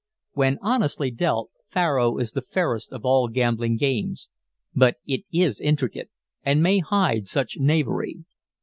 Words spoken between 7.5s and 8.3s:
knavery.